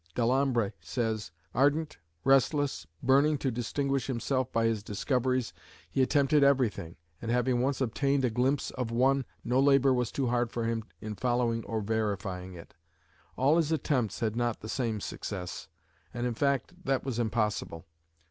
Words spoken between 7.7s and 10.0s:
obtained a glimpse of one, no labour